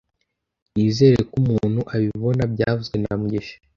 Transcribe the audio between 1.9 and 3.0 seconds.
abibona byavuzwe